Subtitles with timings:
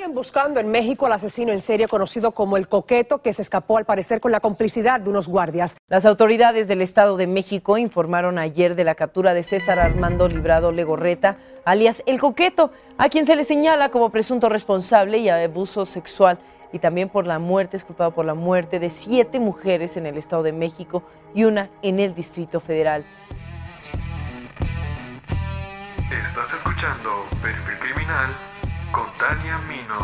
[0.00, 3.76] Siguen buscando en México al asesino en serie conocido como el Coqueto, que se escapó
[3.76, 5.76] al parecer con la complicidad de unos guardias.
[5.88, 10.72] Las autoridades del Estado de México informaron ayer de la captura de César Armando Librado
[10.72, 11.36] Legorreta,
[11.66, 16.38] alias El Coqueto, a quien se le señala como presunto responsable y abuso sexual
[16.72, 20.16] y también por la muerte, es culpado por la muerte de siete mujeres en el
[20.16, 21.02] Estado de México
[21.34, 23.04] y una en el Distrito Federal.
[26.10, 27.10] Estás escuchando
[27.42, 28.49] Perfil Criminal
[28.92, 29.98] con Tania Mino.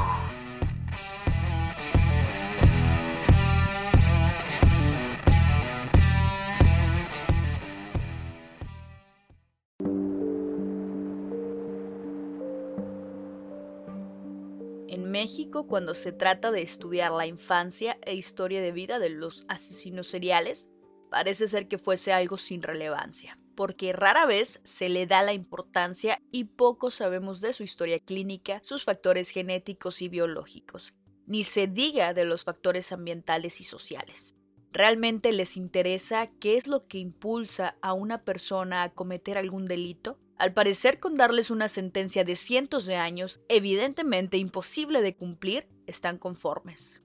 [14.88, 19.44] En México, cuando se trata de estudiar la infancia e historia de vida de los
[19.48, 20.68] asesinos seriales,
[21.10, 26.22] parece ser que fuese algo sin relevancia porque rara vez se le da la importancia
[26.30, 30.94] y poco sabemos de su historia clínica, sus factores genéticos y biológicos,
[31.26, 34.36] ni se diga de los factores ambientales y sociales.
[34.72, 40.18] ¿Realmente les interesa qué es lo que impulsa a una persona a cometer algún delito?
[40.36, 46.18] Al parecer, con darles una sentencia de cientos de años, evidentemente imposible de cumplir, están
[46.18, 47.02] conformes.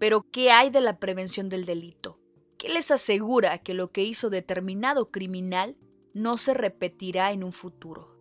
[0.00, 2.18] Pero, ¿qué hay de la prevención del delito?
[2.62, 5.76] ¿Qué les asegura que lo que hizo determinado criminal
[6.14, 8.16] no se repetirá en un futuro?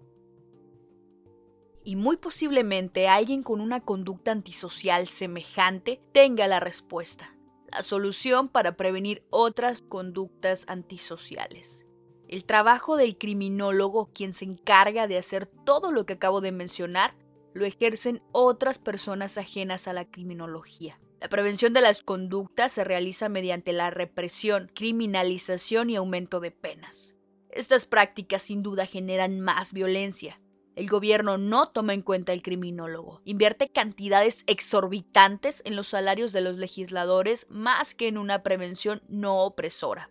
[1.83, 7.37] Y muy posiblemente alguien con una conducta antisocial semejante tenga la respuesta,
[7.71, 11.85] la solución para prevenir otras conductas antisociales.
[12.27, 17.13] El trabajo del criminólogo, quien se encarga de hacer todo lo que acabo de mencionar,
[17.53, 20.99] lo ejercen otras personas ajenas a la criminología.
[21.21, 27.13] La prevención de las conductas se realiza mediante la represión, criminalización y aumento de penas.
[27.51, 30.41] Estas prácticas sin duda generan más violencia.
[30.75, 36.41] El gobierno no toma en cuenta el criminólogo, invierte cantidades exorbitantes en los salarios de
[36.41, 40.09] los legisladores más que en una prevención no opresora.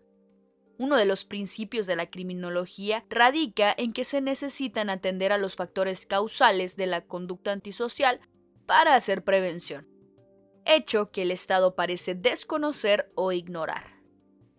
[0.78, 5.56] Uno de los principios de la criminología radica en que se necesitan atender a los
[5.56, 8.20] factores causales de la conducta antisocial
[8.66, 9.89] para hacer prevención
[10.74, 14.00] hecho que el Estado parece desconocer o ignorar.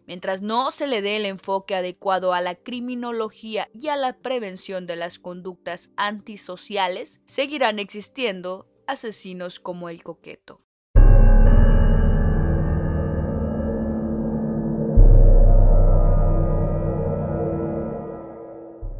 [0.07, 4.85] Mientras no se le dé el enfoque adecuado a la criminología y a la prevención
[4.87, 10.61] de las conductas antisociales, seguirán existiendo asesinos como el coqueto.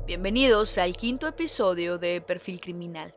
[0.06, 3.16] Bienvenidos al quinto episodio de Perfil Criminal.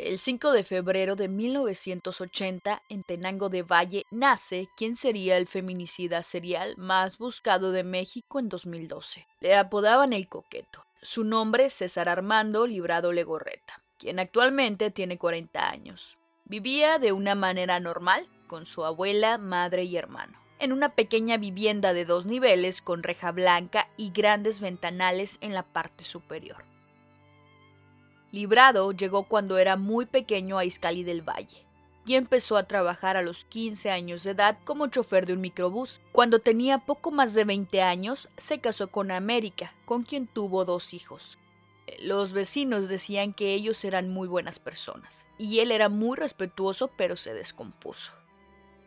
[0.00, 6.22] El 5 de febrero de 1980, en Tenango de Valle, nace quien sería el feminicida
[6.22, 9.26] serial más buscado de México en 2012.
[9.40, 10.84] Le apodaban el coqueto.
[11.02, 16.16] Su nombre César Armando Librado Legorreta, quien actualmente tiene 40 años.
[16.44, 21.92] Vivía de una manera normal, con su abuela, madre y hermano, en una pequeña vivienda
[21.92, 26.77] de dos niveles con reja blanca y grandes ventanales en la parte superior.
[28.30, 31.66] Librado llegó cuando era muy pequeño a Izcali del Valle
[32.08, 36.00] y empezó a trabajar a los 15 años de edad como chofer de un microbús.
[36.10, 40.94] Cuando tenía poco más de 20 años, se casó con América, con quien tuvo dos
[40.94, 41.36] hijos.
[42.00, 47.16] Los vecinos decían que ellos eran muy buenas personas, y él era muy respetuoso, pero
[47.16, 48.12] se descompuso.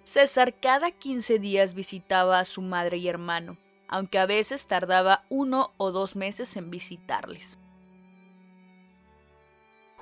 [0.04, 5.74] César cada 15 días visitaba a su madre y hermano, aunque a veces tardaba uno
[5.78, 7.58] o dos meses en visitarles.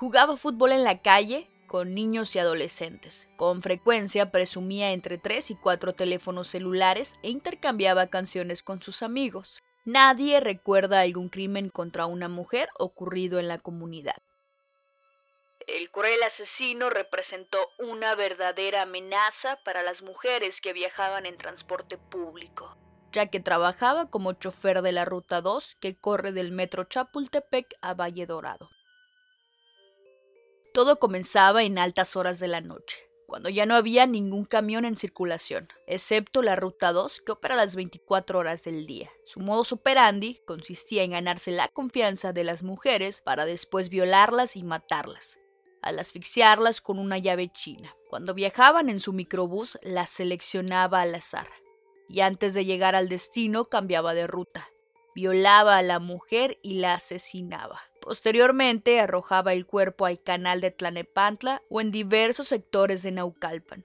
[0.00, 3.28] Jugaba fútbol en la calle con niños y adolescentes.
[3.36, 9.62] Con frecuencia presumía entre tres y cuatro teléfonos celulares e intercambiaba canciones con sus amigos.
[9.84, 14.16] Nadie recuerda algún crimen contra una mujer ocurrido en la comunidad.
[15.66, 22.74] El cruel asesino representó una verdadera amenaza para las mujeres que viajaban en transporte público,
[23.12, 27.92] ya que trabajaba como chofer de la Ruta 2 que corre del metro Chapultepec a
[27.92, 28.70] Valle Dorado.
[30.80, 32.96] Todo comenzaba en altas horas de la noche,
[33.26, 37.76] cuando ya no había ningún camión en circulación, excepto la Ruta 2 que opera las
[37.76, 39.10] 24 horas del día.
[39.26, 44.62] Su modus operandi consistía en ganarse la confianza de las mujeres para después violarlas y
[44.62, 45.38] matarlas,
[45.82, 47.94] al asfixiarlas con una llave china.
[48.08, 51.48] Cuando viajaban en su microbús, las seleccionaba al azar,
[52.08, 54.70] y antes de llegar al destino cambiaba de ruta.
[55.14, 57.89] Violaba a la mujer y la asesinaba.
[58.00, 63.84] Posteriormente arrojaba el cuerpo al canal de Tlanepantla o en diversos sectores de Naucalpan,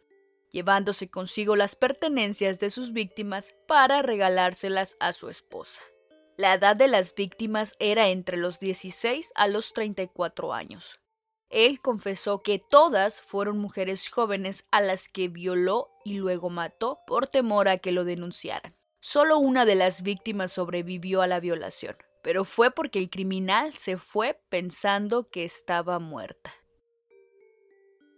[0.51, 5.81] llevándose consigo las pertenencias de sus víctimas para regalárselas a su esposa.
[6.37, 10.99] La edad de las víctimas era entre los 16 a los 34 años.
[11.49, 17.27] Él confesó que todas fueron mujeres jóvenes a las que violó y luego mató por
[17.27, 18.75] temor a que lo denunciaran.
[18.99, 23.97] Solo una de las víctimas sobrevivió a la violación, pero fue porque el criminal se
[23.97, 26.51] fue pensando que estaba muerta.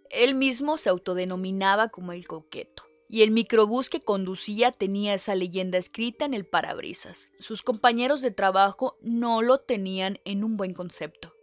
[0.08, 5.76] Él mismo se autodenominaba como el coqueto, y el microbús que conducía tenía esa leyenda
[5.76, 7.30] escrita en el parabrisas.
[7.38, 11.34] Sus compañeros de trabajo no lo tenían en un buen concepto.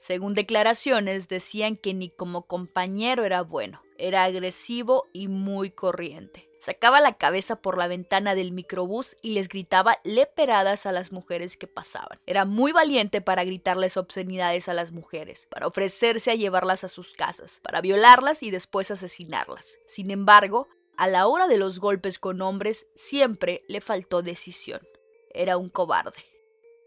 [0.00, 6.47] Según declaraciones, decían que ni como compañero era bueno, era agresivo y muy corriente.
[6.68, 11.56] Sacaba la cabeza por la ventana del microbús y les gritaba leperadas a las mujeres
[11.56, 12.20] que pasaban.
[12.26, 17.10] Era muy valiente para gritarles obscenidades a las mujeres, para ofrecerse a llevarlas a sus
[17.12, 19.78] casas, para violarlas y después asesinarlas.
[19.86, 20.68] Sin embargo,
[20.98, 24.82] a la hora de los golpes con hombres siempre le faltó decisión.
[25.30, 26.22] Era un cobarde.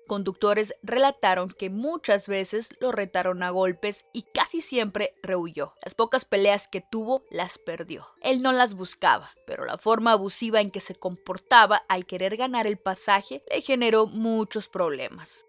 [0.08, 5.76] Conductores relataron que muchas veces lo retaron a golpes y casi siempre rehuyó.
[5.84, 8.08] Las pocas peleas que tuvo las perdió.
[8.22, 12.68] Él no las buscaba, pero la forma abusiva en que se comportaba al querer ganar
[12.68, 15.46] el pasaje le generó muchos problemas.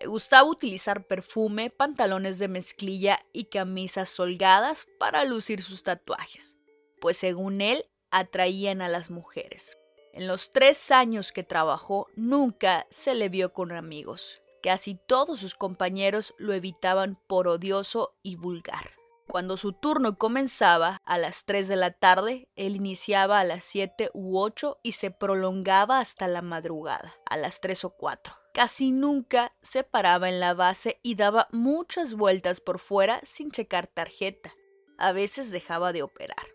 [0.00, 6.56] Le gustaba utilizar perfume, pantalones de mezclilla y camisas holgadas para lucir sus tatuajes,
[7.00, 9.76] pues según él atraían a las mujeres.
[10.12, 14.42] En los tres años que trabajó nunca se le vio con amigos.
[14.62, 18.90] Casi todos sus compañeros lo evitaban por odioso y vulgar.
[19.26, 24.10] Cuando su turno comenzaba a las 3 de la tarde, él iniciaba a las 7
[24.12, 28.34] u 8 y se prolongaba hasta la madrugada, a las 3 o 4.
[28.52, 33.86] Casi nunca se paraba en la base y daba muchas vueltas por fuera sin checar
[33.86, 34.52] tarjeta.
[34.98, 36.46] A veces dejaba de operar.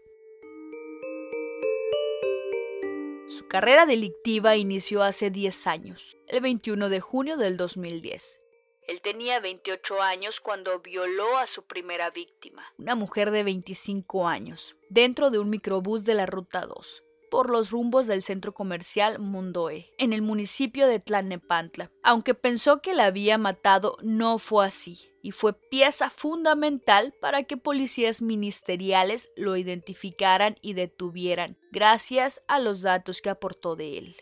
[3.48, 8.42] Su carrera delictiva inició hace 10 años, el 21 de junio del 2010.
[8.90, 14.76] Él tenía 28 años cuando violó a su primera víctima, una mujer de 25 años,
[14.90, 19.92] dentro de un microbús de la Ruta 2 por los rumbos del centro comercial Mundoe,
[19.98, 21.92] en el municipio de Tlalnepantla.
[22.04, 27.58] Aunque pensó que la había matado, no fue así, y fue pieza fundamental para que
[27.58, 34.16] policías ministeriales lo identificaran y detuvieran, gracias a los datos que aportó de él.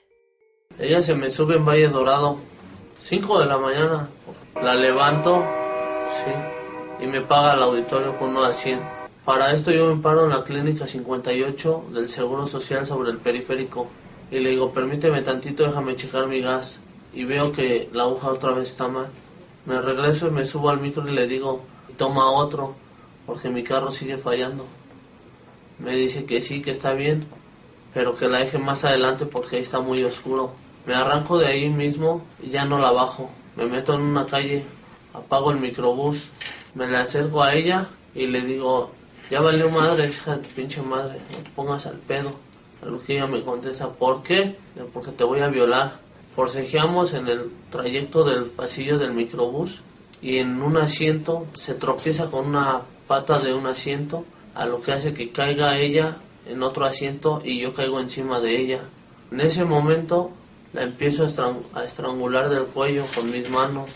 [0.80, 2.38] Ella se me sube en Valle Dorado,
[2.98, 4.10] 5 de la mañana,
[4.62, 5.46] la levanto,
[6.24, 9.05] sí, y me paga el auditorio con uno 100.
[9.26, 13.88] Para esto yo me paro en la clínica 58 del Seguro Social sobre el periférico
[14.30, 16.80] y le digo, permíteme tantito, déjame checar mi gas
[17.12, 19.08] y veo que la aguja otra vez está mal.
[19.66, 21.62] Me regreso y me subo al micro y le digo,
[21.98, 22.76] toma otro,
[23.26, 24.64] porque mi carro sigue fallando.
[25.80, 27.26] Me dice que sí, que está bien,
[27.96, 30.52] pero que la deje más adelante porque ahí está muy oscuro.
[30.86, 33.32] Me arranco de ahí mismo y ya no la bajo.
[33.56, 34.64] Me meto en una calle,
[35.16, 36.30] apago el microbús,
[36.76, 38.92] me le acerco a ella y le digo,
[39.30, 42.32] ya valió madre, hija de tu pinche madre, no te pongas al pedo.
[42.82, 44.56] A lo que ella me contesta, ¿por qué?
[44.94, 46.00] Porque te voy a violar.
[46.36, 49.82] Forcejeamos en el trayecto del pasillo del microbús
[50.22, 54.94] y en un asiento se tropieza con una pata de un asiento, a lo que
[54.94, 56.18] hace que caiga ella
[56.48, 58.82] en otro asiento y yo caigo encima de ella.
[59.32, 60.32] En ese momento
[60.74, 61.26] la empiezo
[61.74, 63.90] a, estrangular del cuello con mis manos.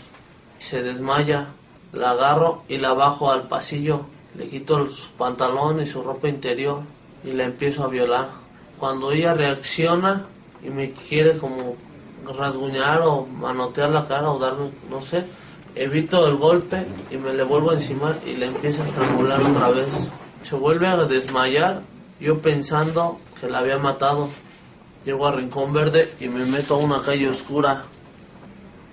[0.58, 1.48] Se desmaya,
[1.92, 4.06] la agarro y la bajo al pasillo
[4.36, 6.82] le quito su pantalón y su ropa interior
[7.24, 8.28] y la empiezo a violar.
[8.78, 10.26] Cuando ella reacciona
[10.62, 11.76] y me quiere como
[12.38, 15.24] rasguñar o manotear la cara o darme, no sé,
[15.74, 20.08] evito el golpe y me le vuelvo encima y le empiezo a estrangular otra vez.
[20.42, 21.82] Se vuelve a desmayar,
[22.20, 24.28] yo pensando que la había matado.
[25.04, 27.84] Llego a Rincón Verde y me meto a una calle oscura.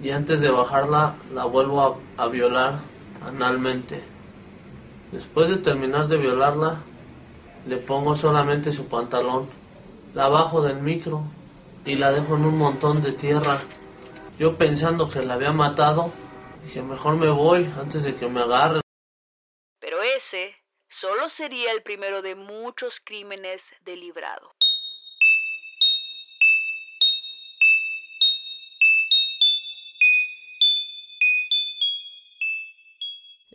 [0.01, 1.81] Y antes de bajarla, la vuelvo
[2.17, 2.79] a, a violar
[3.25, 4.16] analmente.
[5.11, 6.81] Después de terminar de violarla,
[7.65, 9.49] le pongo solamente su pantalón,
[10.13, 11.23] la bajo del micro
[11.85, 13.57] y la dejo en un montón de tierra.
[14.37, 16.11] Yo pensando que la había matado,
[16.63, 18.81] dije mejor me voy antes de que me agarren.
[19.79, 20.55] Pero ese
[20.89, 24.56] solo sería el primero de muchos crímenes delibrados.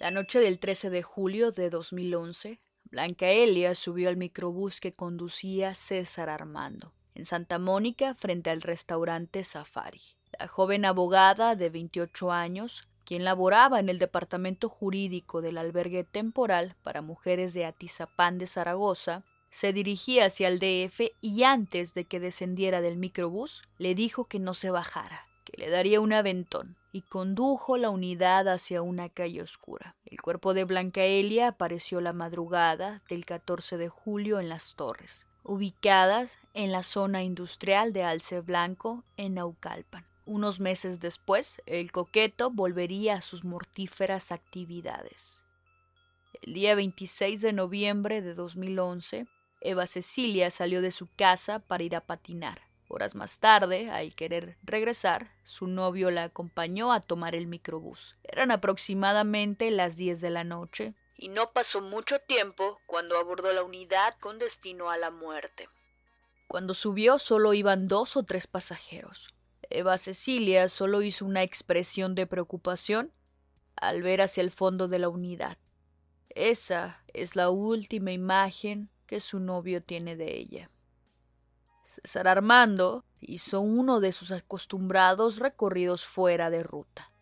[0.03, 2.59] La noche del 13 de julio de 2011,
[2.91, 9.45] Blanca Elia subió al microbús que conducía César Armando, en Santa Mónica, frente al restaurante
[9.45, 10.01] Safari.
[10.37, 16.75] La joven abogada de 28 años, quien laboraba en el departamento jurídico del albergue temporal
[16.83, 22.19] para mujeres de Atizapán de Zaragoza, se dirigía hacia el DF y antes de que
[22.19, 27.03] descendiera del microbús, le dijo que no se bajara, que le daría un aventón y
[27.03, 29.97] condujo la unidad hacia una calle oscura.
[30.05, 35.27] El cuerpo de Blanca Elia apareció la madrugada del 14 de julio en Las Torres,
[35.43, 40.07] ubicadas en la zona industrial de Alce Blanco, en Naucalpan.
[40.27, 45.43] Unos meses después, el coqueto volvería a sus mortíferas actividades.
[46.43, 49.27] El día 26 de noviembre de 2011,
[49.61, 52.72] Eva Cecilia salió de su casa para ir a patinar.
[52.95, 58.17] Horas más tarde, al querer regresar, su novio la acompañó a tomar el microbús.
[58.23, 63.63] Eran aproximadamente las 10 de la noche, y no pasó mucho tiempo cuando abordó la
[63.63, 65.71] unidad con destino a la muerte.
[66.49, 69.33] Cuando subió solo iban dos o tres pasajeros.
[69.71, 73.11] Eva Cecilia solo hizo una expresión de preocupación
[73.75, 75.57] al ver hacia el fondo de la unidad.
[76.29, 80.69] Esa es la última imagen que su novio tiene de ella.
[81.93, 87.13] César Armando hizo uno de sus acostumbrados recorridos fuera de ruta,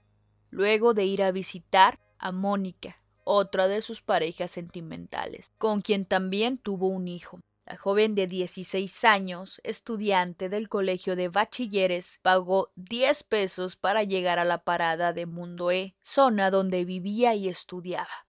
[0.51, 6.59] luego de ir a visitar a Mónica, otra de sus parejas sentimentales, con quien también
[6.59, 7.41] tuvo un hijo.
[7.67, 14.39] La joven de 16 años, estudiante del colegio de bachilleres, pagó 10 pesos para llegar
[14.39, 18.27] a la parada de Mundo E, zona donde vivía y estudiaba.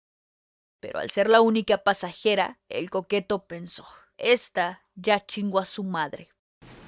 [0.80, 3.86] Pero al ser la única pasajera, el coqueto pensó,
[4.18, 6.30] esta ya chingó a su madre.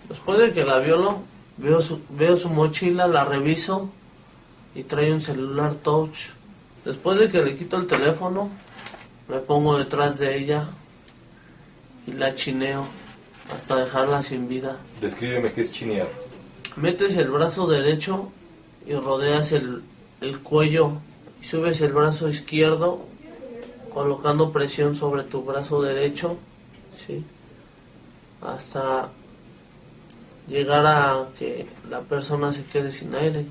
[0.08, 1.24] Después de que la violo,
[1.58, 3.90] veo su, veo su mochila, la reviso
[4.76, 6.30] y trae un celular touch.
[6.86, 8.50] Después de que le quito el teléfono,
[9.28, 10.68] me pongo detrás de ella
[12.06, 12.86] y la chineo
[13.54, 14.78] hasta dejarla sin vida.
[15.02, 16.10] Descríbeme qué es chinear.
[16.76, 18.32] Metes el brazo derecho
[18.86, 19.84] y rodeas el,
[20.22, 20.94] el cuello
[21.42, 23.06] y subes el brazo izquierdo
[23.94, 26.38] colocando presión sobre tu brazo derecho,
[27.06, 27.24] ¿sí?
[28.46, 29.10] Hasta
[30.48, 33.46] llegar a que la persona se quede sin aire.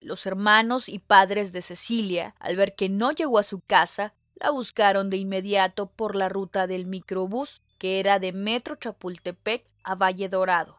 [0.00, 4.50] Los hermanos y padres de Cecilia, al ver que no llegó a su casa, la
[4.50, 10.28] buscaron de inmediato por la ruta del microbús que era de Metro Chapultepec a Valle
[10.28, 10.78] Dorado,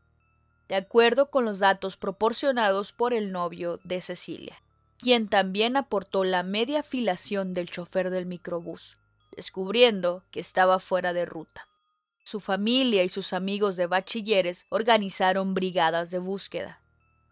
[0.67, 4.61] de acuerdo con los datos proporcionados por el novio de Cecilia,
[4.97, 8.97] quien también aportó la media filación del chofer del microbús,
[9.35, 11.67] descubriendo que estaba fuera de ruta.
[12.27, 16.81] Su familia y sus amigos de bachilleres organizaron brigadas de búsqueda.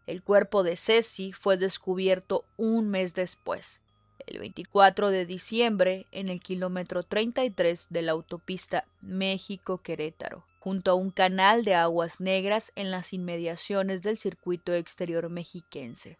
[0.07, 3.81] El cuerpo de Ceci fue descubierto un mes después,
[4.25, 11.11] el 24 de diciembre en el kilómetro 33 de la autopista México-Querétaro, junto a un
[11.11, 16.17] canal de aguas negras en las inmediaciones del circuito exterior mexiquense.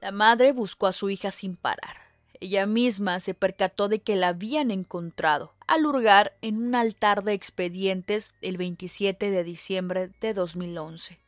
[0.00, 2.09] La madre buscó a su hija sin parar.
[2.40, 7.34] Ella misma se percató de que la habían encontrado al hurgar en un altar de
[7.34, 11.20] expedientes el 27 de diciembre de 2011,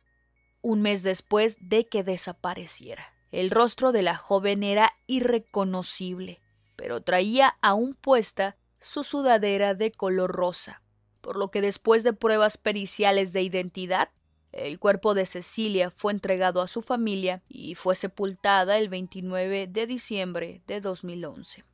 [0.63, 3.13] un mes después de que desapareciera.
[3.31, 6.41] El rostro de la joven era irreconocible,
[6.75, 10.81] pero traía aún puesta su sudadera de color rosa,
[11.21, 14.09] por lo que después de pruebas periciales de identidad,
[14.53, 19.87] el cuerpo de Cecilia fue entregado a su familia y fue sepultada el 29 de
[19.87, 21.65] diciembre de 2011.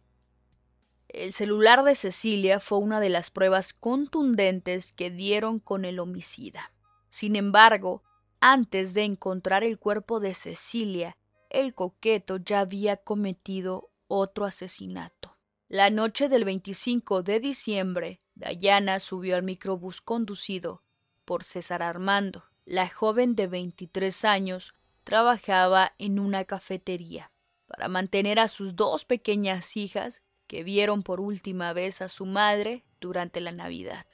[1.10, 6.72] El celular de Cecilia fue una de las pruebas contundentes que dieron con el homicida.
[7.10, 8.04] Sin embargo,
[8.40, 11.18] antes de encontrar el cuerpo de Cecilia,
[11.50, 15.36] el coqueto ya había cometido otro asesinato.
[15.68, 20.84] La noche del 25 de diciembre, Dayana subió al microbús conducido
[21.26, 22.49] por César Armando.
[22.70, 27.32] La joven de 23 años trabajaba en una cafetería
[27.66, 32.84] para mantener a sus dos pequeñas hijas que vieron por última vez a su madre
[33.02, 34.06] durante la Navidad.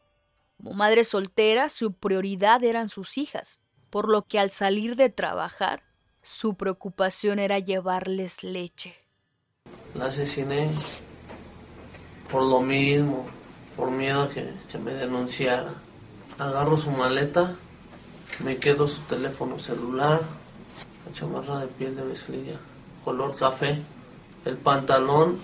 [0.55, 5.83] Como madre soltera, su prioridad eran sus hijas, por lo que al salir de trabajar
[6.21, 8.95] su preocupación era llevarles leche.
[9.95, 10.69] La asesiné
[12.31, 13.25] por lo mismo,
[13.75, 15.73] por miedo a que, que me denunciara.
[16.39, 17.53] Agarro su maleta,
[18.43, 20.21] me quedo su teléfono celular,
[21.05, 22.59] la chamarra de piel de mezclilla,
[23.03, 23.81] color café,
[24.45, 25.37] el pantalón,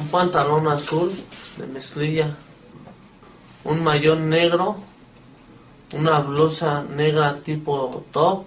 [0.00, 1.12] un pantalón azul
[1.58, 2.34] de mezclilla,
[3.64, 4.76] un mayón negro,
[5.92, 8.44] una blusa negra tipo top,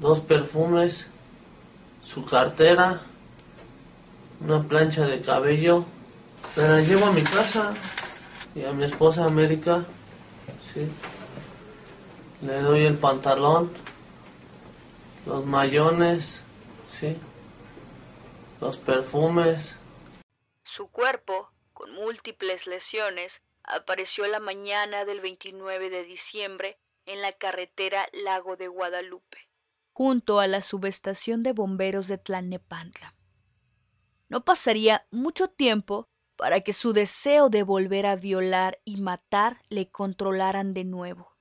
[0.00, 1.06] dos perfumes,
[2.02, 3.00] su cartera,
[4.40, 5.84] una plancha de cabello.
[6.56, 7.72] Me la llevo a mi casa
[8.54, 9.84] y a mi esposa América,
[10.74, 10.88] sí.
[12.42, 13.72] Le doy el pantalón,
[15.26, 16.42] los mayones,
[16.90, 17.16] sí.
[18.60, 19.78] Los perfumes.
[20.64, 23.32] Su cuerpo, con múltiples lesiones,
[23.64, 29.52] apareció la mañana del 29 de diciembre en la carretera Lago de Guadalupe
[29.92, 33.14] junto a la subestación de bomberos de Tlalnepantla.
[34.28, 39.90] No pasaría mucho tiempo para que su deseo de volver a violar y matar le
[39.90, 41.31] controlaran de nuevo.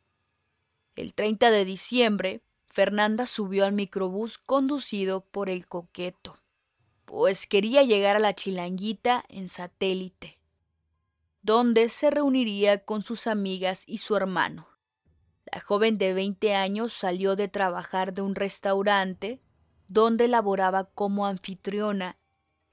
[0.96, 6.40] El 30 de diciembre, Fernanda subió al microbús conducido por el coqueto,
[7.06, 10.40] pues quería llegar a la chilanguita en satélite,
[11.42, 14.68] donde se reuniría con sus amigas y su hermano.
[15.52, 19.42] La joven de 20 años salió de trabajar de un restaurante
[19.88, 22.18] donde laboraba como anfitriona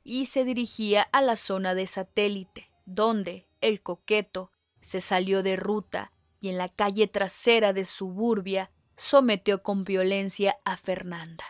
[0.04, 6.12] y se dirigía a la zona de satélite, donde el coqueto se salió de ruta
[6.40, 11.44] y en la calle trasera de Suburbia sometió con violencia a Fernanda,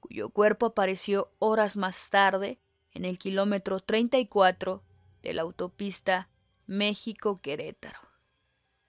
[0.00, 2.58] cuyo cuerpo apareció horas más tarde
[2.92, 4.82] en el kilómetro 34
[5.22, 6.28] de la autopista
[6.66, 8.00] México-Querétaro.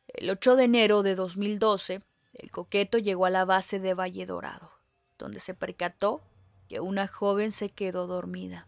[0.08, 2.02] El 8 de enero de 2012,
[2.34, 4.72] el coqueto llegó a la base de Valle Dorado,
[5.18, 6.22] donde se percató
[6.68, 8.68] que una joven se quedó dormida.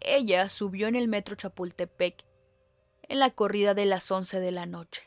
[0.00, 2.24] Ella subió en el metro Chapultepec
[3.02, 5.02] en la corrida de las once de la noche.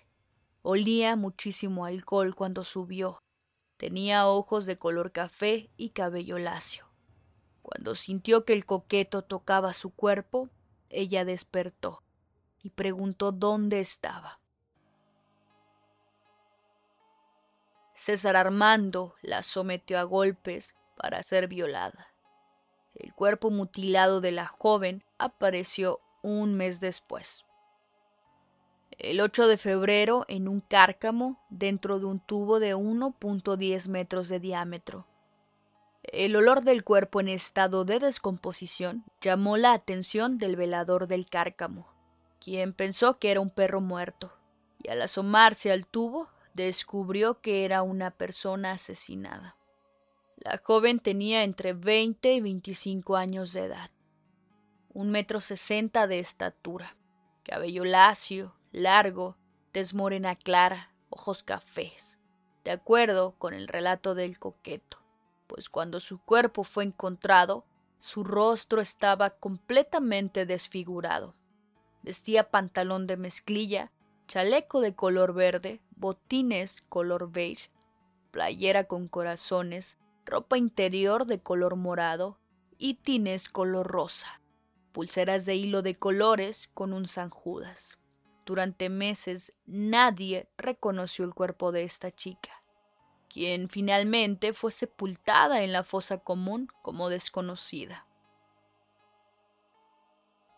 [0.72, 3.24] Olía muchísimo alcohol cuando subió.
[3.78, 6.86] Tenía ojos de color café y cabello lacio.
[7.64, 10.52] Cuando sintió que el coqueto tocaba su cuerpo,
[10.90, 12.04] ella despertó
[12.62, 14.42] y preguntó dónde estaba.
[17.96, 22.14] César Armando la sometió a golpes para ser violada.
[22.94, 27.44] El cuerpo mutilado de la joven apareció un mes después.
[29.00, 34.42] El 8 de febrero, en un cárcamo dentro de un tubo de 1.10 metros de
[34.42, 35.08] diámetro.
[36.04, 41.88] El olor del cuerpo en estado de descomposición llamó la atención del velador del cárcamo,
[42.42, 44.34] quien pensó que era un perro muerto,
[44.84, 49.56] y al asomarse al tubo descubrió que era una persona asesinada.
[50.36, 53.92] La joven tenía entre 20 y 25 años de edad,
[54.94, 56.98] un metro sesenta de estatura,
[57.44, 59.36] cabello lacio, largo,
[59.74, 62.20] desmorena clara, ojos cafés,
[62.64, 65.00] de acuerdo con el relato del coqueto,
[65.48, 67.66] pues cuando su cuerpo fue encontrado,
[68.00, 71.36] su rostro estaba completamente desfigurado.
[72.04, 73.92] Vestía pantalón de mezclilla,
[74.28, 77.72] chaleco de color verde, botines color beige,
[78.32, 82.38] playera con corazones, ropa interior de color morado
[82.78, 84.42] y tines color rosa,
[84.94, 87.99] pulseras de hilo de colores con un San Judas.
[88.50, 92.64] Durante meses nadie reconoció el cuerpo de esta chica,
[93.32, 98.08] quien finalmente fue sepultada en la fosa común como desconocida.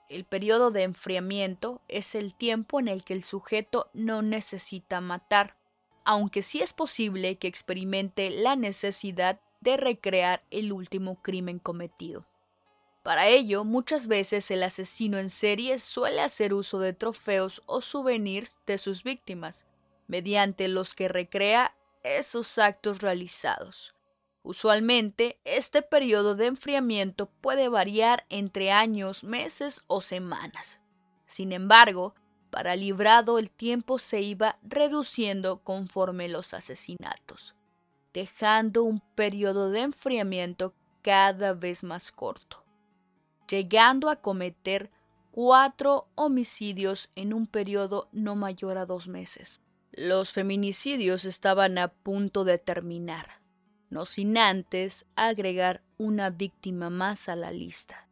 [0.07, 5.57] El periodo de enfriamiento es el tiempo en el que el sujeto no necesita matar,
[6.05, 12.25] aunque sí es posible que experimente la necesidad de recrear el último crimen cometido.
[13.03, 18.59] Para ello, muchas veces el asesino en serie suele hacer uso de trofeos o souvenirs
[18.67, 19.65] de sus víctimas,
[20.07, 23.95] mediante los que recrea esos actos realizados.
[24.43, 30.79] Usualmente, este periodo de enfriamiento puede variar entre años, meses o semanas.
[31.25, 32.15] Sin embargo,
[32.49, 37.55] para librado el tiempo se iba reduciendo conforme los asesinatos
[38.13, 42.60] dejando un periodo de enfriamiento cada vez más corto,
[43.47, 44.91] llegando a cometer
[45.31, 49.61] cuatro homicidios en un periodo no mayor a dos meses.
[49.91, 53.41] Los feminicidios estaban a punto de terminar,
[53.89, 58.07] no sin antes agregar una víctima más a la lista.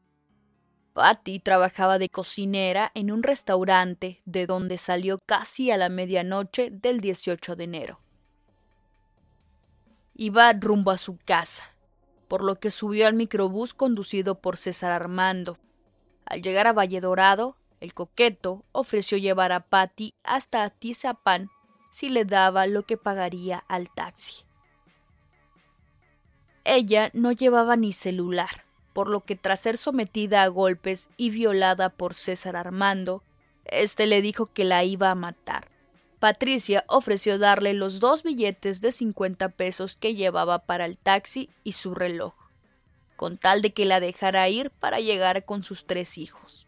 [0.94, 7.00] Patty trabajaba de cocinera en un restaurante de donde salió casi a la medianoche del
[7.00, 8.00] 18 de enero
[10.20, 11.64] iba rumbo a su casa,
[12.30, 15.58] por lo que subió al microbús conducido por César Armando.
[16.26, 21.50] Al llegar a Valle Dorado, el coqueto ofreció llevar a Patty hasta Atizapán
[21.92, 24.46] si le daba lo que pagaría al taxi.
[26.64, 28.64] Ella no llevaba ni celular,
[28.94, 33.24] por lo que tras ser sometida a golpes y violada por César Armando,
[33.66, 35.79] este le dijo que la iba a matar
[36.20, 41.72] Patricia ofreció darle los dos billetes de 50 pesos que llevaba para el taxi y
[41.72, 42.34] su reloj,
[43.16, 46.68] con tal de que la dejara ir para llegar con sus tres hijos.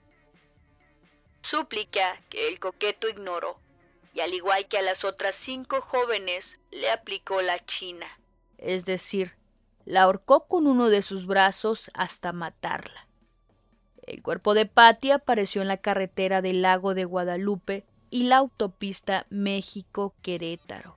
[1.41, 3.59] Súplica que el coqueto ignoró,
[4.13, 8.07] y al igual que a las otras cinco jóvenes, le aplicó la china,
[8.57, 9.33] es decir,
[9.83, 13.07] la ahorcó con uno de sus brazos hasta matarla.
[14.03, 19.25] El cuerpo de Patty apareció en la carretera del lago de Guadalupe y la autopista
[19.29, 20.95] México-Querétaro.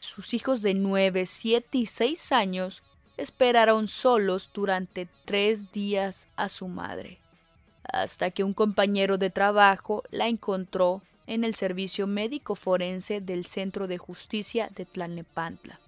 [0.00, 2.82] Sus hijos de 9, 7 y 6 años
[3.18, 7.18] esperaron solos durante tres días a su madre,
[7.84, 13.86] hasta que un compañero de trabajo la encontró en el servicio médico forense del Centro
[13.86, 15.78] de Justicia de Tlalnepantla,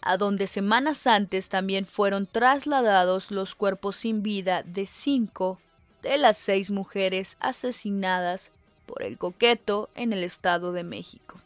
[0.00, 5.60] a donde semanas antes también fueron trasladados los cuerpos sin vida de cinco
[6.02, 8.50] de las seis mujeres asesinadas
[8.86, 11.40] por el coqueto en el Estado de México.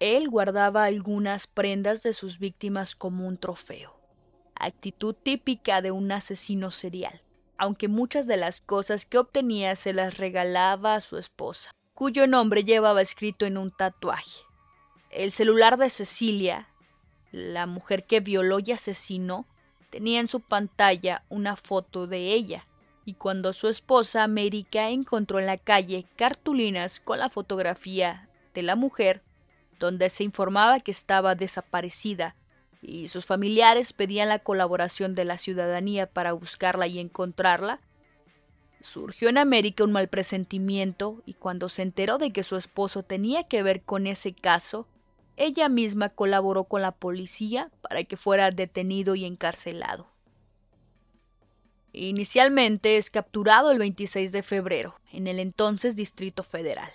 [0.00, 3.94] Él guardaba algunas prendas de sus víctimas como un trofeo,
[4.54, 7.22] actitud típica de un asesino serial,
[7.56, 12.64] aunque muchas de las cosas que obtenía se las regalaba a su esposa, cuyo nombre
[12.64, 14.40] llevaba escrito en un tatuaje.
[15.10, 16.68] El celular de Cecilia,
[17.30, 19.46] la mujer que violó y asesinó,
[19.90, 22.66] tenía en su pantalla una foto de ella,
[23.04, 28.76] y cuando su esposa América encontró en la calle cartulinas con la fotografía de la
[28.76, 29.22] mujer,
[29.78, 32.36] donde se informaba que estaba desaparecida,
[32.80, 37.80] y sus familiares pedían la colaboración de la ciudadanía para buscarla y encontrarla,
[38.80, 43.44] surgió en América un mal presentimiento y cuando se enteró de que su esposo tenía
[43.44, 44.86] que ver con ese caso,
[45.36, 50.11] ella misma colaboró con la policía para que fuera detenido y encarcelado.
[51.92, 56.90] Inicialmente es capturado el 26 de febrero en el entonces Distrito Federal,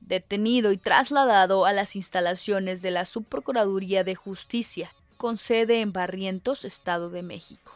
[0.00, 6.64] detenido y trasladado a las instalaciones de la Subprocuraduría de Justicia, con sede en Barrientos,
[6.64, 7.72] Estado de México.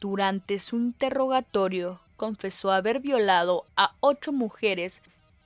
[0.00, 5.02] Durante su interrogatorio confesó haber violado a ocho mujeres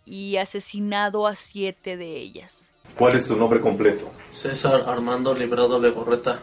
[0.07, 2.69] y asesinado a siete de ellas.
[2.97, 4.09] ¿Cuál es tu nombre completo?
[4.33, 6.39] César Armando Librado Legorreta.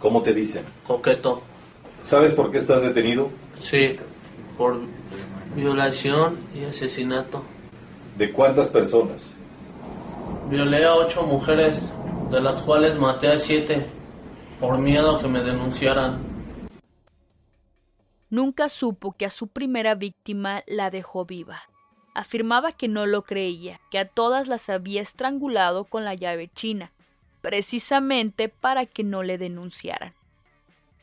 [0.00, 0.64] ¿Cómo te dicen?
[0.84, 1.53] Coqueto.
[2.04, 3.30] ¿Sabes por qué estás detenido?
[3.54, 3.96] Sí,
[4.58, 4.78] por
[5.56, 7.42] violación y asesinato.
[8.18, 9.32] ¿De cuántas personas?
[10.50, 11.90] Violé a ocho mujeres,
[12.30, 13.86] de las cuales maté a siete,
[14.60, 16.18] por miedo a que me denunciaran.
[18.28, 21.62] Nunca supo que a su primera víctima la dejó viva.
[22.14, 26.92] Afirmaba que no lo creía, que a todas las había estrangulado con la llave china,
[27.40, 30.12] precisamente para que no le denunciaran.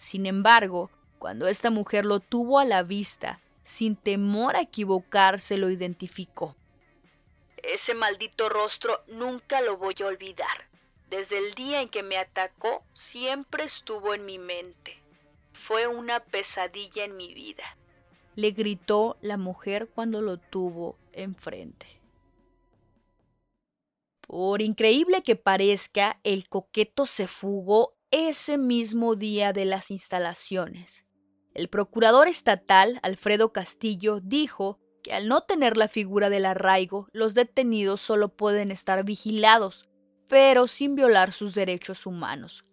[0.02, 5.70] Sin embargo, cuando esta mujer lo tuvo a la vista, sin temor a equivocarse, lo
[5.70, 6.56] identificó.
[7.58, 10.66] Ese maldito rostro nunca lo voy a olvidar.
[11.12, 14.98] Desde el día en que me atacó, siempre estuvo en mi mente.
[15.68, 17.78] Fue una pesadilla en mi vida.
[18.36, 21.86] Le gritó la mujer cuando lo tuvo enfrente.
[24.22, 31.06] Por increíble que parezca, el coqueto se fugó ese mismo día de las instalaciones.
[31.54, 37.34] El procurador estatal, Alfredo Castillo, dijo que al no tener la figura del arraigo, los
[37.34, 39.88] detenidos solo pueden estar vigilados,
[40.28, 42.66] pero sin violar sus derechos humanos,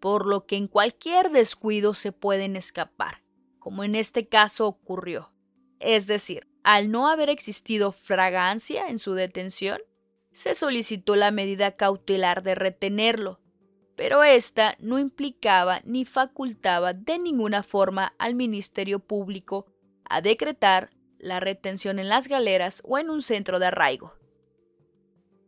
[0.00, 3.22] por lo que en cualquier descuido se pueden escapar,
[3.58, 5.32] como en este caso ocurrió.
[5.78, 9.78] Es decir, al no haber existido fragancia en su detención,
[10.32, 13.40] se solicitó la medida cautelar de retenerlo,
[13.96, 19.66] pero esta no implicaba ni facultaba de ninguna forma al Ministerio Público
[20.04, 24.14] a decretar la retención en las galeras o en un centro de arraigo.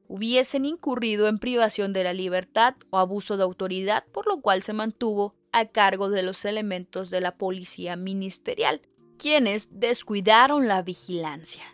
[0.09, 4.73] Hubiesen incurrido en privación de la libertad o abuso de autoridad, por lo cual se
[4.73, 8.81] mantuvo a cargo de los elementos de la policía ministerial,
[9.19, 11.65] quienes descuidaron la vigilancia.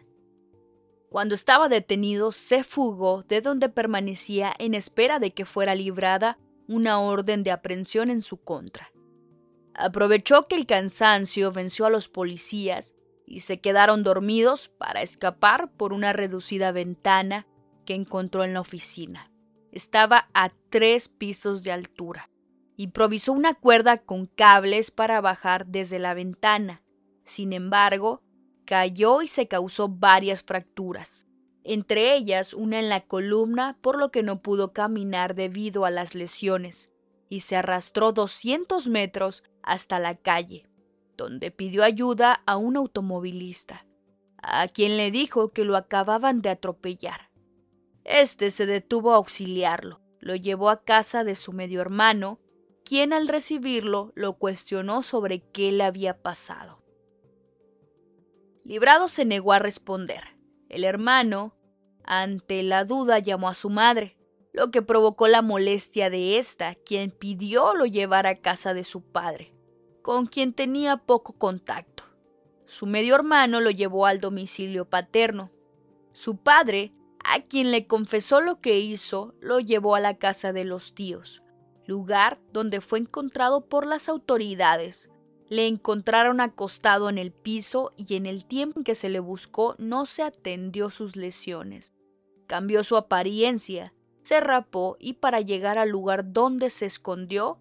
[1.10, 7.00] Cuando estaba detenido, se fugó de donde permanecía en espera de que fuera librada una
[7.00, 8.90] orden de aprehensión en su contra.
[9.74, 12.94] Aprovechó que el cansancio venció a los policías
[13.26, 17.46] y se quedaron dormidos para escapar por una reducida ventana
[17.84, 19.30] que encontró en la oficina.
[19.72, 22.30] Estaba a tres pisos de altura.
[22.76, 26.82] Improvisó una cuerda con cables para bajar desde la ventana.
[27.24, 28.22] Sin embargo,
[28.64, 31.26] cayó y se causó varias fracturas
[31.64, 36.14] entre ellas una en la columna por lo que no pudo caminar debido a las
[36.14, 36.92] lesiones,
[37.28, 40.68] y se arrastró 200 metros hasta la calle,
[41.16, 43.86] donde pidió ayuda a un automovilista,
[44.36, 47.30] a quien le dijo que lo acababan de atropellar.
[48.04, 52.38] Este se detuvo a auxiliarlo, lo llevó a casa de su medio hermano,
[52.84, 56.82] quien al recibirlo lo cuestionó sobre qué le había pasado.
[58.64, 60.33] Librado se negó a responder.
[60.74, 61.54] El hermano,
[62.02, 64.16] ante la duda, llamó a su madre,
[64.52, 69.00] lo que provocó la molestia de ésta, quien pidió lo llevar a casa de su
[69.00, 69.54] padre,
[70.02, 72.02] con quien tenía poco contacto.
[72.66, 75.52] Su medio hermano lo llevó al domicilio paterno.
[76.12, 80.64] Su padre, a quien le confesó lo que hizo, lo llevó a la casa de
[80.64, 81.40] los tíos,
[81.86, 85.08] lugar donde fue encontrado por las autoridades.
[85.48, 89.74] Le encontraron acostado en el piso y en el tiempo en que se le buscó
[89.78, 91.92] no se atendió sus lesiones.
[92.46, 97.58] Cambió su apariencia, se rapó y para llegar al lugar donde se escondió,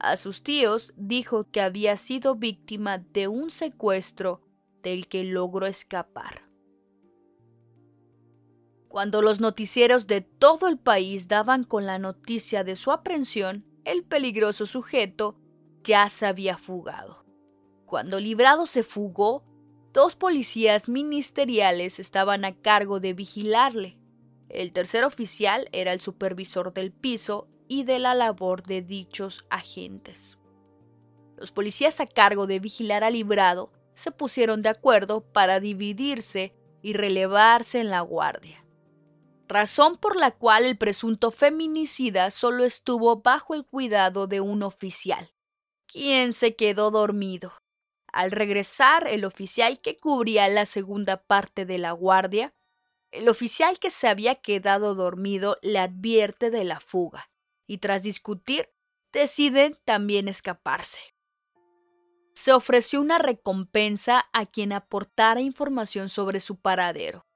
[0.00, 4.40] a sus tíos dijo que había sido víctima de un secuestro
[4.82, 6.42] del que logró escapar.
[8.88, 14.02] Cuando los noticieros de todo el país daban con la noticia de su aprehensión, el
[14.02, 15.36] peligroso sujeto
[15.84, 17.19] ya se había fugado.
[17.90, 19.42] Cuando Librado se fugó,
[19.92, 23.98] dos policías ministeriales estaban a cargo de vigilarle.
[24.48, 30.38] El tercer oficial era el supervisor del piso y de la labor de dichos agentes.
[31.36, 36.92] Los policías a cargo de vigilar a Librado se pusieron de acuerdo para dividirse y
[36.92, 38.64] relevarse en la guardia
[39.48, 45.32] razón por la cual el presunto feminicida solo estuvo bajo el cuidado de un oficial,
[45.88, 47.59] quien se quedó dormido.
[48.12, 52.54] Al regresar el oficial que cubría la segunda parte de la guardia,
[53.10, 57.30] el oficial que se había quedado dormido le advierte de la fuga,
[57.66, 58.70] y tras discutir,
[59.12, 61.00] deciden también escaparse.
[62.34, 67.26] Se ofreció una recompensa a quien aportara información sobre su paradero.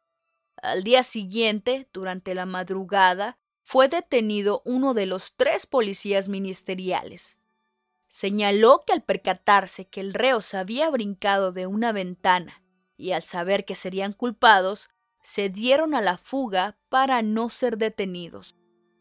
[0.57, 7.37] Al día siguiente, durante la madrugada, fue detenido uno de los tres policías ministeriales.
[8.15, 12.63] Señaló que al percatarse que el reo se había brincado de una ventana
[12.97, 14.89] y al saber que serían culpados,
[15.21, 18.55] se dieron a la fuga para no ser detenidos.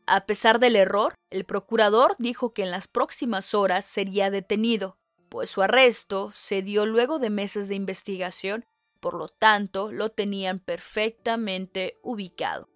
[0.08, 4.97] A pesar del error, el procurador dijo que en las próximas horas sería detenido,
[5.30, 8.65] pues su arresto se dio luego de meses de investigación
[8.99, 12.67] por lo tanto lo tenían perfectamente ubicado.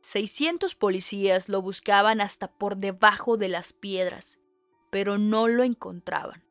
[0.00, 4.38] 600 policías lo buscaban hasta por debajo de las piedras,
[4.92, 6.44] pero no lo encontraban.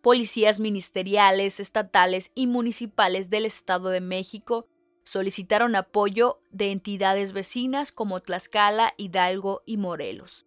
[0.00, 4.66] Policías ministeriales, estatales y municipales del Estado de México
[5.04, 10.46] solicitaron apoyo de entidades vecinas como Tlaxcala, Hidalgo y Morelos.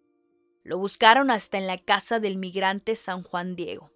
[0.64, 3.92] Lo buscaron hasta en la casa del migrante San Juan Diego,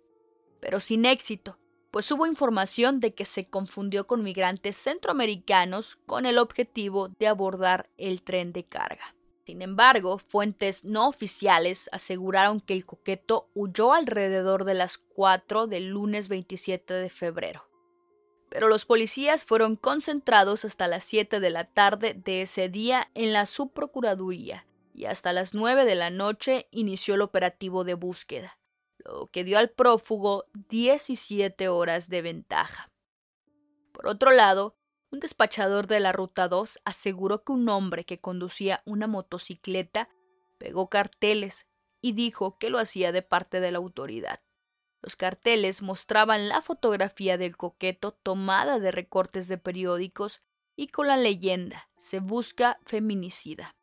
[0.61, 1.59] pero sin éxito,
[1.91, 7.91] pues hubo información de que se confundió con migrantes centroamericanos con el objetivo de abordar
[7.97, 9.17] el tren de carga.
[9.45, 15.89] Sin embargo, fuentes no oficiales aseguraron que el coqueto huyó alrededor de las 4 del
[15.89, 17.69] lunes 27 de febrero.
[18.49, 23.33] Pero los policías fueron concentrados hasta las 7 de la tarde de ese día en
[23.33, 28.59] la subprocuraduría y hasta las 9 de la noche inició el operativo de búsqueda
[29.05, 32.91] lo que dio al prófugo 17 horas de ventaja.
[33.93, 34.77] Por otro lado,
[35.13, 40.09] un despachador de la Ruta 2 aseguró que un hombre que conducía una motocicleta
[40.59, 41.67] pegó carteles
[42.01, 44.41] y dijo que lo hacía de parte de la autoridad.
[45.01, 50.43] Los carteles mostraban la fotografía del coqueto tomada de recortes de periódicos
[50.75, 53.77] y con la leyenda Se busca feminicida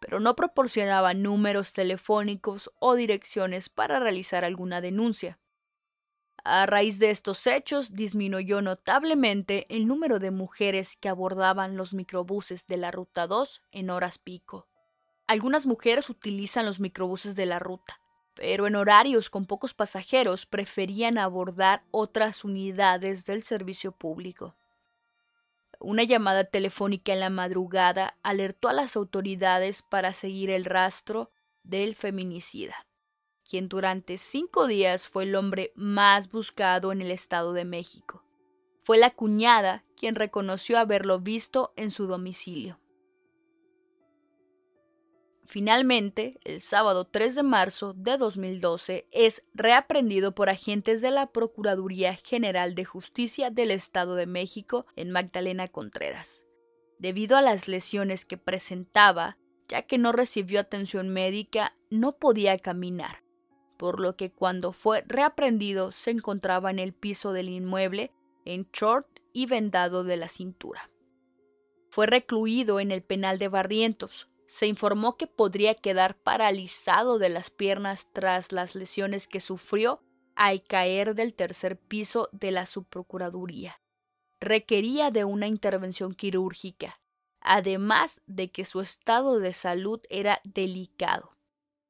[0.00, 5.38] pero no proporcionaba números telefónicos o direcciones para realizar alguna denuncia.
[6.48, 12.68] A raíz de estos hechos disminuyó notablemente el número de mujeres que abordaban los microbuses
[12.68, 14.68] de la Ruta 2 en horas pico.
[15.26, 18.00] Algunas mujeres utilizan los microbuses de la ruta,
[18.34, 24.54] pero en horarios con pocos pasajeros preferían abordar otras unidades del servicio público.
[25.80, 31.32] Una llamada telefónica en la madrugada alertó a las autoridades para seguir el rastro
[31.64, 32.85] del feminicida,
[33.48, 38.22] quien durante cinco días fue el hombre más buscado en el Estado de México.
[38.82, 42.78] Fue la cuñada quien reconoció haberlo visto en su domicilio.
[45.46, 52.16] Finalmente, el sábado 3 de marzo de 2012 es reaprendido por agentes de la Procuraduría
[52.16, 56.44] General de Justicia del Estado de México en Magdalena Contreras.
[56.98, 63.22] Debido a las lesiones que presentaba, ya que no recibió atención médica, no podía caminar,
[63.76, 68.12] por lo que cuando fue reaprendido se encontraba en el piso del inmueble,
[68.44, 70.90] en short y vendado de la cintura.
[71.90, 77.50] Fue recluido en el penal de Barrientos, se informó que podría quedar paralizado de las
[77.50, 80.00] piernas tras las lesiones que sufrió
[80.34, 83.80] al caer del tercer piso de la subprocuraduría.
[84.40, 87.00] Requería de una intervención quirúrgica,
[87.40, 91.35] además de que su estado de salud era delicado,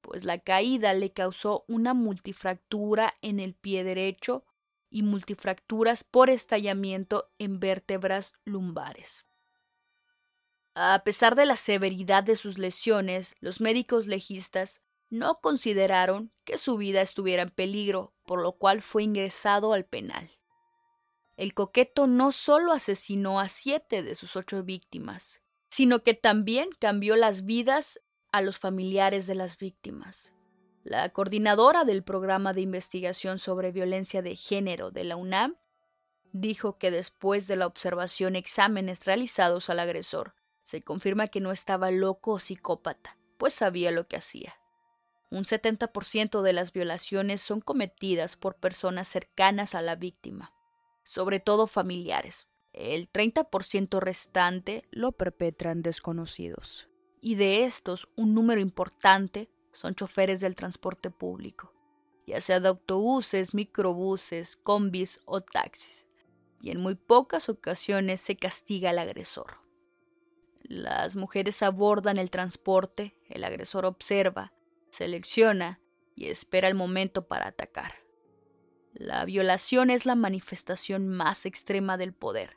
[0.06, 4.44] pues la caída le causó una multifractura en el pie derecho
[4.88, 9.26] y multifracturas por estallamiento en vértebras lumbares.
[10.74, 16.76] A pesar de la severidad de sus lesiones, los médicos legistas no consideraron que su
[16.76, 20.30] vida estuviera en peligro, por lo cual fue ingresado al penal.
[21.36, 27.16] El coqueto no solo asesinó a siete de sus ocho víctimas, sino que también cambió
[27.16, 28.00] las vidas
[28.32, 30.32] a los familiares de las víctimas.
[30.84, 35.56] La coordinadora del programa de investigación sobre violencia de género de la UNAM
[36.32, 41.90] dijo que después de la observación exámenes realizados al agresor, se confirma que no estaba
[41.90, 44.56] loco o psicópata, pues sabía lo que hacía.
[45.30, 50.52] Un 70% de las violaciones son cometidas por personas cercanas a la víctima,
[51.04, 52.48] sobre todo familiares.
[52.72, 56.88] El 30% restante lo perpetran desconocidos.
[57.20, 61.72] Y de estos, un número importante son choferes del transporte público,
[62.26, 66.06] ya sea de autobuses, microbuses, combis o taxis.
[66.60, 69.58] Y en muy pocas ocasiones se castiga al agresor.
[70.62, 74.52] Las mujeres abordan el transporte, el agresor observa,
[74.90, 75.80] selecciona
[76.16, 77.92] y espera el momento para atacar.
[78.94, 82.56] La violación es la manifestación más extrema del poder.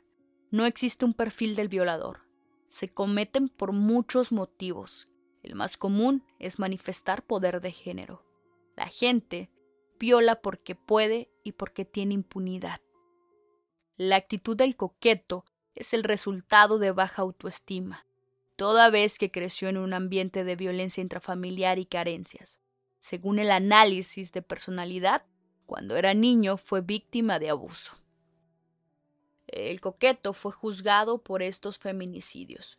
[0.50, 2.29] No existe un perfil del violador.
[2.70, 5.08] Se cometen por muchos motivos.
[5.42, 8.24] El más común es manifestar poder de género.
[8.76, 9.50] La gente
[9.98, 12.80] viola porque puede y porque tiene impunidad.
[13.96, 18.06] La actitud del coqueto es el resultado de baja autoestima,
[18.54, 22.60] toda vez que creció en un ambiente de violencia intrafamiliar y carencias.
[22.98, 25.26] Según el análisis de personalidad,
[25.66, 27.99] cuando era niño fue víctima de abuso.
[29.52, 32.78] El coqueto fue juzgado por estos feminicidios.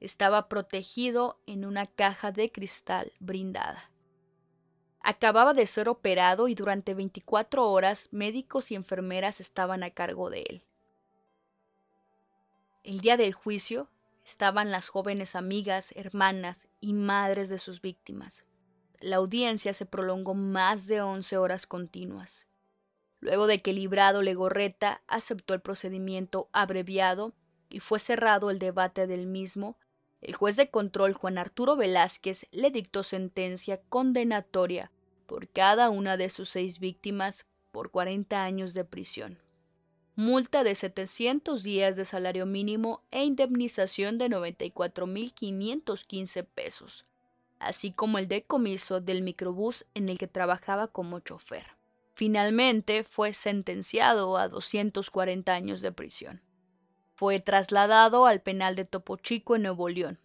[0.00, 3.90] Estaba protegido en una caja de cristal brindada.
[5.00, 10.42] Acababa de ser operado y durante 24 horas médicos y enfermeras estaban a cargo de
[10.48, 10.64] él.
[12.82, 13.88] El día del juicio
[14.24, 18.44] estaban las jóvenes amigas, hermanas y madres de sus víctimas.
[19.00, 22.49] La audiencia se prolongó más de once horas continuas.
[23.20, 27.34] Luego de que Librado Legorreta aceptó el procedimiento abreviado
[27.68, 29.76] y fue cerrado el debate del mismo,
[30.20, 34.90] el juez de control Juan Arturo Velázquez le dictó sentencia condenatoria
[35.26, 39.38] por cada una de sus seis víctimas por 40 años de prisión
[40.20, 47.06] multa de 700 días de salario mínimo e indemnización de 94.515 pesos,
[47.58, 51.79] así como el decomiso del microbús en el que trabajaba como chofer.
[52.20, 56.42] Finalmente fue sentenciado a 240 años de prisión.
[57.14, 60.20] Fue trasladado al penal de Topo Chico en Nuevo León,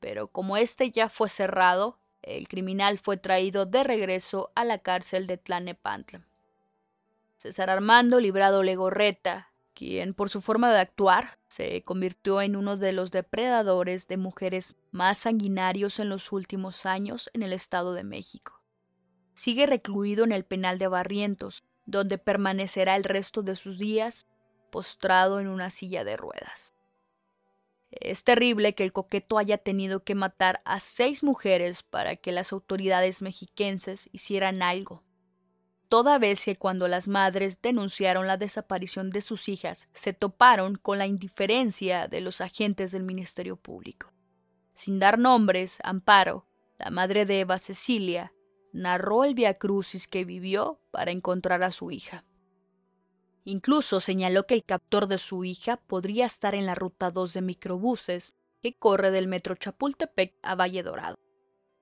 [0.00, 5.28] pero como este ya fue cerrado, el criminal fue traído de regreso a la cárcel
[5.28, 6.26] de Tlanepantla.
[7.36, 12.90] César Armando Librado Legorreta, quien por su forma de actuar se convirtió en uno de
[12.90, 18.65] los depredadores de mujeres más sanguinarios en los últimos años en el Estado de México.
[19.36, 24.26] Sigue recluido en el penal de Barrientos, donde permanecerá el resto de sus días
[24.72, 26.74] postrado en una silla de ruedas.
[27.92, 32.52] Es terrible que el coqueto haya tenido que matar a seis mujeres para que las
[32.52, 35.06] autoridades mexiquenses hicieran algo
[35.88, 40.98] toda vez que cuando las madres denunciaron la desaparición de sus hijas se toparon con
[40.98, 44.12] la indiferencia de los agentes del Ministerio Público.
[44.74, 46.46] Sin dar nombres, Amparo,
[46.78, 48.32] la madre de Eva Cecilia,
[48.76, 52.24] narró el viacrucis que vivió para encontrar a su hija.
[53.44, 57.40] Incluso señaló que el captor de su hija podría estar en la ruta 2 de
[57.40, 61.16] microbuses que corre del metro Chapultepec a Valle Dorado,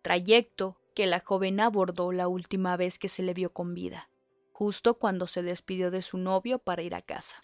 [0.02, 4.08] trayecto que la joven abordó la última vez que se le vio con vida,
[4.52, 7.42] justo cuando se despidió de su novio para ir a casa.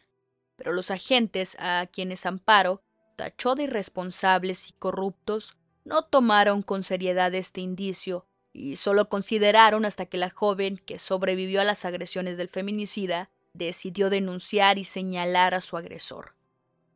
[0.55, 2.83] Pero los agentes, a quienes Amparo
[3.17, 10.07] tachó de irresponsables y corruptos, no tomaron con seriedad este indicio y solo consideraron hasta
[10.07, 15.61] que la joven, que sobrevivió a las agresiones del feminicida, decidió denunciar y señalar a
[15.61, 16.35] su agresor.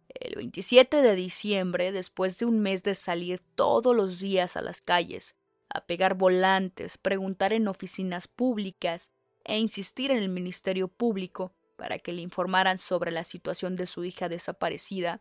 [0.09, 4.81] El 27 de diciembre, después de un mes de salir todos los días a las
[4.81, 5.35] calles,
[5.69, 9.11] a pegar volantes, preguntar en oficinas públicas
[9.45, 14.05] e insistir en el Ministerio Público para que le informaran sobre la situación de su
[14.05, 15.21] hija desaparecida,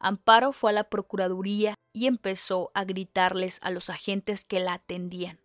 [0.00, 5.40] Amparo fue a la Procuraduría y empezó a gritarles a los agentes que la atendían.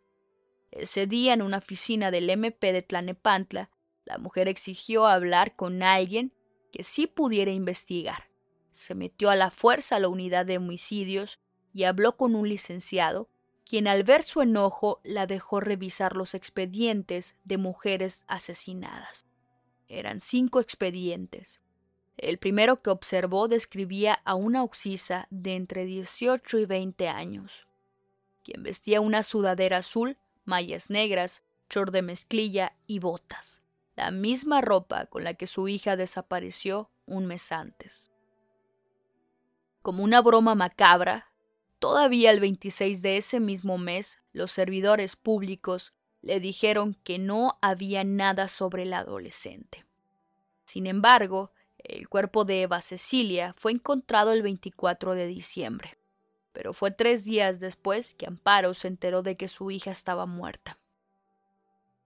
[0.71, 3.69] Ese día, en una oficina del MP de Tlanepantla,
[4.05, 6.33] la mujer exigió hablar con alguien
[6.71, 8.29] que sí pudiera investigar.
[8.71, 11.39] Se metió a la fuerza a la unidad de homicidios
[11.73, 13.29] y habló con un licenciado
[13.65, 19.25] quien al ver su enojo la dejó revisar los expedientes de mujeres asesinadas.
[19.87, 21.61] Eran cinco expedientes.
[22.17, 27.67] El primero que observó describía a una oxisa de entre 18 y 20 años,
[28.43, 33.61] quien vestía una sudadera azul mallas negras, short de mezclilla y botas,
[33.95, 38.11] la misma ropa con la que su hija desapareció un mes antes.
[39.81, 41.31] Como una broma macabra,
[41.79, 48.03] todavía el 26 de ese mismo mes, los servidores públicos le dijeron que no había
[48.03, 49.85] nada sobre la adolescente.
[50.65, 51.51] Sin embargo,
[51.89, 55.97] el cuerpo de Eva Cecilia fue encontrado el 24 de diciembre,
[56.51, 60.77] pero fue tres días después que Amparo se enteró de que su hija estaba muerta.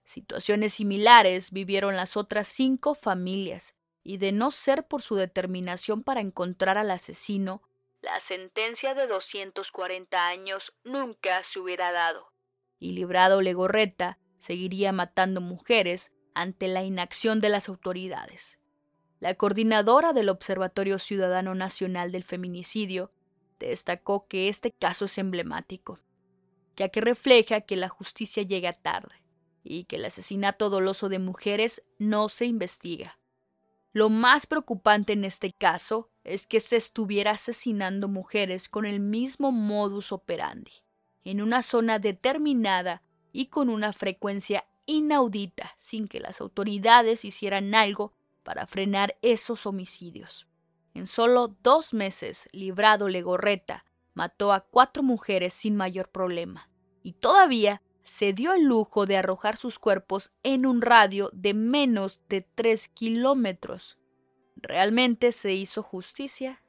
[0.04, 6.22] Situaciones similares vivieron las otras cinco familias, y de no ser por su determinación para
[6.22, 7.62] encontrar al asesino,
[8.02, 12.32] la sentencia de 240 años nunca se hubiera dado,
[12.80, 18.59] y librado Legorreta seguiría matando mujeres ante la inacción de las autoridades.
[19.20, 23.12] La coordinadora del Observatorio Ciudadano Nacional del Feminicidio
[23.60, 26.00] destacó que este caso es emblemático,
[26.78, 29.16] ya que refleja que la justicia llega tarde
[29.62, 33.20] y que el asesinato doloso de mujeres no se investiga.
[33.92, 39.52] Lo más preocupante en este caso es que se estuviera asesinando mujeres con el mismo
[39.52, 40.72] modus operandi,
[41.26, 43.04] en una zona determinada
[43.34, 48.14] y con una frecuencia inaudita, sin que las autoridades hicieran algo
[48.50, 50.48] para frenar esos homicidios.
[50.96, 53.86] En solo dos meses, Librado Legorreta
[54.16, 56.68] mató a cuatro mujeres sin mayor problema,
[57.04, 62.22] y todavía se dio el lujo de arrojar sus cuerpos en un radio de menos
[62.28, 64.00] de tres kilómetros.
[64.56, 66.64] ¿Realmente se hizo justicia?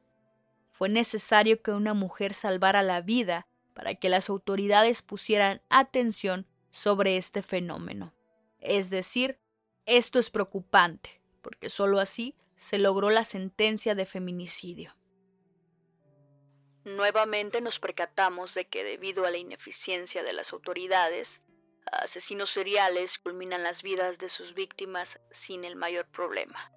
[0.72, 7.16] Fue necesario que una mujer salvara la vida para que las autoridades pusieran atención sobre
[7.16, 8.12] este fenómeno.
[8.59, 9.41] Es decir,
[9.87, 14.95] esto es preocupante, porque sólo así se logró la sentencia de feminicidio.
[16.84, 21.41] Nuevamente nos percatamos de que debido a la ineficiencia de las autoridades,
[21.93, 25.09] asesinos seriales culminan las vidas de sus víctimas
[25.47, 26.70] sin el mayor problema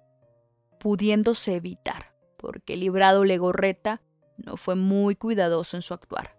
[0.84, 4.02] pudiéndose evitar, porque Librado Legorreta
[4.36, 6.36] no fue muy cuidadoso en su actuar.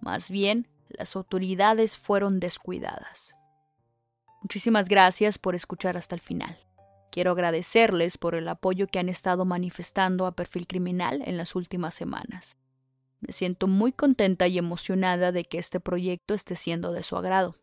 [0.00, 3.34] Más bien, las autoridades fueron descuidadas.
[4.42, 6.56] Muchísimas gracias por escuchar hasta el final.
[7.10, 11.94] Quiero agradecerles por el apoyo que han estado manifestando a Perfil Criminal en las últimas
[11.94, 12.56] semanas.
[13.20, 17.56] Me siento muy contenta y emocionada de que este proyecto esté siendo de su agrado.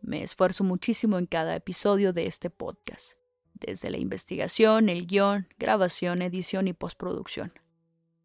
[0.00, 3.14] Me esfuerzo muchísimo en cada episodio de este podcast
[3.60, 7.52] desde la investigación, el guion, grabación, edición y postproducción.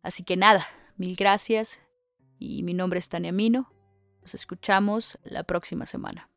[0.04, 1.80] Así que nada, mil gracias
[2.40, 3.72] y mi nombre es Tania Mino.
[4.22, 6.31] Nos escuchamos la próxima semana.